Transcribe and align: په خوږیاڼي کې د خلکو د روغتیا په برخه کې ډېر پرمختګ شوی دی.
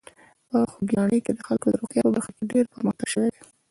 په 0.49 0.57
خوږیاڼي 0.71 1.19
کې 1.25 1.31
د 1.33 1.39
خلکو 1.47 1.67
د 1.71 1.75
روغتیا 1.79 2.01
په 2.05 2.11
برخه 2.15 2.31
کې 2.37 2.43
ډېر 2.53 2.63
پرمختګ 2.73 3.07
شوی 3.13 3.29
دی. 3.33 3.41